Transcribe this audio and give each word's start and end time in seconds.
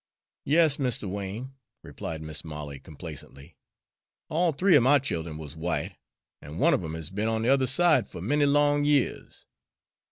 "Yas, 0.45 0.77
Mr. 0.77 1.07
Wain," 1.07 1.53
replied 1.83 2.23
Mis' 2.23 2.43
Molly 2.43 2.79
complacently, 2.79 3.55
"all 4.29 4.51
three 4.51 4.75
er 4.75 4.81
my 4.81 4.97
child'en 4.97 5.37
wuz 5.37 5.49
white, 5.55 5.95
an' 6.41 6.57
one 6.57 6.73
of 6.73 6.83
'em 6.83 6.95
has 6.95 7.11
be'n 7.11 7.27
on 7.27 7.43
the 7.43 7.49
other 7.49 7.67
side 7.67 8.07
fer 8.09 8.19
many 8.19 8.47
long 8.47 8.83
years. 8.83 9.45